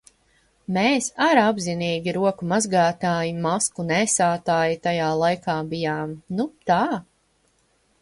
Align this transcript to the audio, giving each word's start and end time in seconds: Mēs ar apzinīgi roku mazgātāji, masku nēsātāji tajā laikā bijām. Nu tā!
Mēs 0.77 1.09
ar 1.25 1.41
apzinīgi 1.41 2.15
roku 2.17 2.49
mazgātāji, 2.53 3.37
masku 3.45 3.87
nēsātāji 3.93 4.83
tajā 4.89 5.13
laikā 5.23 5.61
bijām. 5.77 6.21
Nu 6.41 6.53
tā! 6.73 6.85